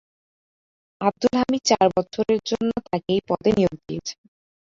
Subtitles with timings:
[1.01, 4.19] আবদুল হামিদ চার বছরের জন্য তাঁকে এই পদে নিয়োগ দিয়েছেন।